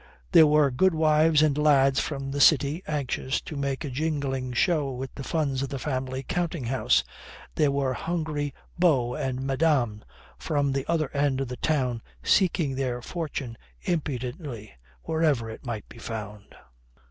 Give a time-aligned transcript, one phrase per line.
[0.31, 4.89] There were good wives and lads from the city anxious to make a jingling show
[4.89, 7.03] with the funds of the family counting house,
[7.53, 10.01] there were hungry beaux and madames
[10.39, 14.71] from the other end of the town seeking their fortune impudently
[15.03, 16.55] wherever it might be found.